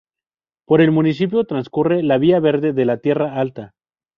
Por 0.65 0.81
el 0.81 0.89
municipio 0.89 1.43
transcurre 1.45 2.01
la 2.01 2.17
Vía 2.17 2.39
verde 2.39 2.73
de 2.73 2.85
la 2.85 2.97
Tierra 3.01 3.35
Alta. 3.39 3.75